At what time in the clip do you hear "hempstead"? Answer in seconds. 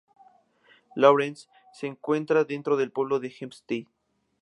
3.39-3.85